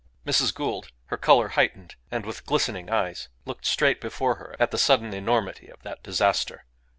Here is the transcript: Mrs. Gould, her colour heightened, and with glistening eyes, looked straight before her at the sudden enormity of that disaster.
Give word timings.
Mrs. 0.25 0.51
Gould, 0.51 0.91
her 1.09 1.15
colour 1.17 1.49
heightened, 1.49 1.93
and 2.09 2.25
with 2.25 2.47
glistening 2.47 2.89
eyes, 2.89 3.29
looked 3.45 3.67
straight 3.67 4.01
before 4.01 4.37
her 4.37 4.55
at 4.59 4.71
the 4.71 4.79
sudden 4.79 5.13
enormity 5.13 5.67
of 5.67 5.83
that 5.83 6.01
disaster. 6.01 6.65